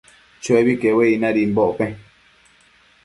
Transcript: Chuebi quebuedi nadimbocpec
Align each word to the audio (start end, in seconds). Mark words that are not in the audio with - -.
Chuebi 0.43 0.73
quebuedi 0.81 1.15
nadimbocpec 1.21 1.93